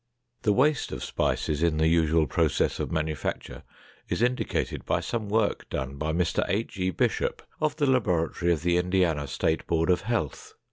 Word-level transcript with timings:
The 0.41 0.51
waste 0.51 0.91
of 0.91 1.03
spices 1.03 1.61
in 1.61 1.77
the 1.77 1.85
usual 1.87 2.25
process 2.25 2.79
of 2.79 2.91
manufacture 2.91 3.61
is 4.09 4.23
indicated 4.23 4.83
by 4.83 4.99
some 4.99 5.29
work 5.29 5.69
done 5.69 5.97
by 5.97 6.11
Mr. 6.11 6.43
H. 6.47 6.79
E. 6.79 6.89
Bishop 6.89 7.43
of 7.59 7.75
the 7.75 7.85
laboratory 7.85 8.51
of 8.51 8.63
the 8.63 8.77
Indiana 8.77 9.27
State 9.27 9.67
Board 9.67 9.91
of 9.91 10.01
Health. 10.01 10.55